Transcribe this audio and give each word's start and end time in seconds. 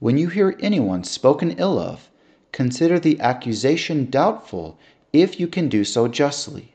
When 0.00 0.16
you 0.16 0.28
hear 0.28 0.56
anyone 0.60 1.04
spoken 1.04 1.56
ill 1.58 1.78
of, 1.78 2.08
consider 2.52 2.98
the 2.98 3.20
accusation 3.20 4.06
doubtful 4.08 4.78
if 5.12 5.38
you 5.38 5.46
can 5.46 5.68
do 5.68 5.84
so 5.84 6.08
justly. 6.08 6.74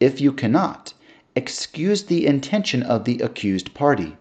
If 0.00 0.20
you 0.20 0.32
cannot, 0.32 0.92
excuse 1.36 2.02
the 2.02 2.26
intention 2.26 2.82
of 2.82 3.04
the 3.04 3.20
accused 3.20 3.72
party. 3.72 4.16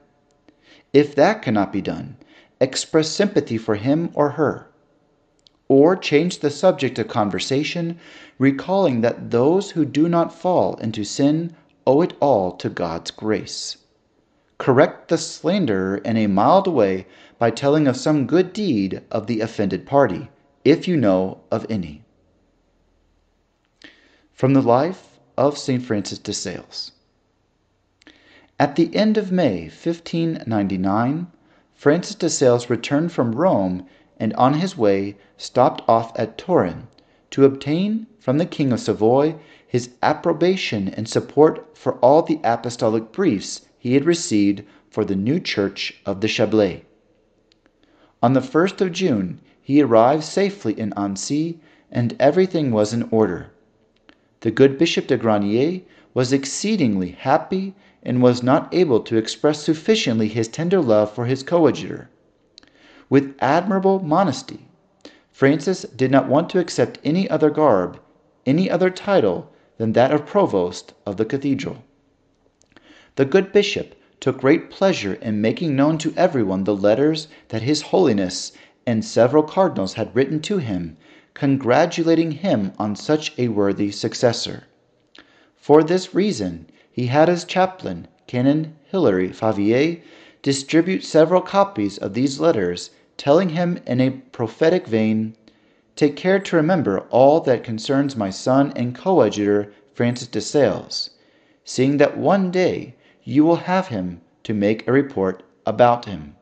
If 0.93 1.15
that 1.15 1.41
cannot 1.41 1.73
be 1.73 1.81
done, 1.81 2.17
express 2.61 3.09
sympathy 3.09 3.57
for 3.57 3.75
him 3.75 4.11
or 4.13 4.29
her. 4.31 4.67
Or 5.67 5.95
change 5.95 6.37
the 6.37 6.51
subject 6.51 6.99
of 6.99 7.07
conversation, 7.07 7.97
recalling 8.37 9.01
that 9.01 9.31
those 9.31 9.71
who 9.71 9.85
do 9.85 10.07
not 10.07 10.31
fall 10.31 10.75
into 10.75 11.03
sin 11.03 11.55
owe 11.87 12.01
it 12.01 12.13
all 12.19 12.51
to 12.57 12.69
God's 12.69 13.09
grace. 13.09 13.77
Correct 14.59 15.07
the 15.07 15.17
slanderer 15.17 15.99
in 15.99 16.17
a 16.17 16.27
mild 16.27 16.67
way 16.67 17.07
by 17.37 17.49
telling 17.49 17.87
of 17.87 17.95
some 17.95 18.27
good 18.27 18.51
deed 18.51 19.01
of 19.09 19.25
the 19.25 19.39
offended 19.39 19.85
party, 19.85 20.29
if 20.65 20.85
you 20.85 20.97
know 20.97 21.39
of 21.49 21.65
any. 21.69 22.03
From 24.33 24.53
the 24.53 24.61
life 24.61 25.17
of 25.37 25.57
St. 25.57 25.81
Francis 25.81 26.19
de 26.19 26.33
Sales. 26.33 26.91
At 28.59 28.75
the 28.75 28.93
end 28.93 29.17
of 29.17 29.31
May 29.31 29.61
1599, 29.69 31.27
Francis 31.73 32.15
de 32.15 32.29
Sales 32.29 32.69
returned 32.69 33.13
from 33.13 33.35
Rome 33.37 33.85
and 34.19 34.33
on 34.33 34.55
his 34.55 34.77
way 34.77 35.15
stopped 35.37 35.87
off 35.87 36.11
at 36.19 36.37
Turin 36.37 36.89
to 37.31 37.45
obtain 37.45 38.07
from 38.19 38.37
the 38.37 38.45
King 38.45 38.73
of 38.73 38.81
Savoy 38.81 39.35
his 39.65 39.91
approbation 40.03 40.89
and 40.89 41.07
support 41.07 41.77
for 41.77 41.93
all 41.99 42.21
the 42.23 42.41
apostolic 42.43 43.13
briefs 43.13 43.61
he 43.79 43.93
had 43.93 44.05
received 44.05 44.61
for 44.89 45.05
the 45.05 45.15
new 45.15 45.39
church 45.39 45.99
of 46.05 46.19
the 46.21 46.27
Chablais. 46.27 46.83
On 48.21 48.33
the 48.33 48.41
1st 48.41 48.81
of 48.81 48.91
June 48.91 49.39
he 49.61 49.81
arrived 49.81 50.23
safely 50.23 50.77
in 50.77 50.91
Annecy 50.97 51.59
and 51.89 52.15
everything 52.19 52.71
was 52.71 52.93
in 52.93 53.07
order. 53.09 53.51
The 54.41 54.51
good 54.51 54.77
Bishop 54.77 55.07
de 55.07 55.17
Granier 55.17 55.81
was 56.13 56.33
exceedingly 56.33 57.11
happy 57.11 57.73
and 58.03 58.21
was 58.21 58.43
not 58.43 58.73
able 58.73 58.99
to 59.01 59.17
express 59.17 59.63
sufficiently 59.63 60.27
his 60.27 60.47
tender 60.47 60.81
love 60.81 61.13
for 61.13 61.25
his 61.25 61.43
coadjutor. 61.43 62.09
With 63.09 63.35
admirable 63.39 63.99
modesty, 63.99 64.67
Francis 65.31 65.83
did 65.83 66.11
not 66.11 66.27
want 66.27 66.49
to 66.49 66.59
accept 66.59 66.99
any 67.03 67.29
other 67.29 67.49
garb, 67.49 67.99
any 68.45 68.69
other 68.69 68.89
title 68.89 69.51
than 69.77 69.93
that 69.93 70.11
of 70.11 70.25
provost 70.25 70.93
of 71.05 71.15
the 71.17 71.25
cathedral. 71.25 71.83
The 73.19 73.25
good 73.25 73.51
bishop 73.51 73.95
took 74.21 74.37
great 74.37 74.69
pleasure 74.71 75.15
in 75.15 75.41
making 75.41 75.75
known 75.75 75.97
to 75.97 76.13
everyone 76.15 76.63
the 76.63 76.73
letters 76.73 77.27
that 77.49 77.63
His 77.63 77.81
Holiness 77.91 78.53
and 78.87 79.03
several 79.03 79.43
cardinals 79.43 79.95
had 79.95 80.15
written 80.15 80.39
to 80.43 80.59
him, 80.59 80.95
congratulating 81.33 82.31
him 82.31 82.71
on 82.79 82.95
such 82.95 83.33
a 83.37 83.49
worthy 83.49 83.91
successor. 83.91 84.67
For 85.57 85.83
this 85.83 86.15
reason, 86.15 86.67
he 86.89 87.07
had 87.07 87.27
his 87.27 87.43
chaplain, 87.43 88.07
Canon 88.25 88.75
Hilary 88.89 89.33
Favier, 89.33 89.97
distribute 90.41 91.03
several 91.03 91.41
copies 91.41 91.97
of 91.97 92.13
these 92.13 92.39
letters, 92.39 92.91
telling 93.17 93.49
him 93.49 93.81
in 93.85 93.99
a 93.99 94.11
prophetic 94.11 94.87
vein, 94.87 95.35
Take 95.97 96.15
care 96.15 96.39
to 96.39 96.55
remember 96.55 96.99
all 97.09 97.41
that 97.41 97.65
concerns 97.65 98.15
my 98.15 98.29
son 98.29 98.71
and 98.77 98.95
coadjutor 98.95 99.73
Francis 99.93 100.29
de 100.29 100.39
Sales, 100.39 101.09
seeing 101.65 101.97
that 101.97 102.17
one 102.17 102.49
day 102.49 102.95
you 103.29 103.45
will 103.45 103.57
have 103.57 103.89
him 103.89 104.21
to 104.41 104.55
make 104.55 104.87
a 104.87 104.91
report 104.91 105.43
about 105.63 106.05
him. 106.05 106.35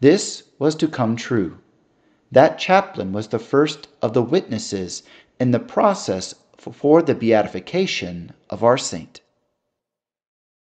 This 0.00 0.44
was 0.58 0.74
to 0.76 0.88
come 0.88 1.14
true. 1.14 1.58
That 2.32 2.58
chaplain 2.58 3.12
was 3.12 3.28
the 3.28 3.38
first 3.38 3.88
of 4.00 4.14
the 4.14 4.22
witnesses 4.22 5.02
in 5.38 5.50
the 5.50 5.60
process 5.60 6.34
for 6.56 7.02
the 7.02 7.14
beatification 7.14 8.32
of 8.48 8.64
our 8.64 8.78
saint. 8.78 9.20